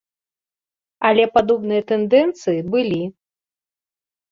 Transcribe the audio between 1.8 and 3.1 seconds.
тэндэнцыі былі.